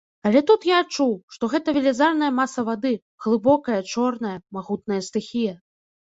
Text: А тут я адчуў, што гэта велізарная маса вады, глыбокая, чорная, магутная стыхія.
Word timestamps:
А 0.27 0.29
тут 0.49 0.61
я 0.67 0.77
адчуў, 0.83 1.11
што 1.33 1.49
гэта 1.53 1.73
велізарная 1.77 2.29
маса 2.37 2.63
вады, 2.69 2.93
глыбокая, 3.25 3.75
чорная, 3.97 4.33
магутная 4.57 4.99
стыхія. 5.09 5.53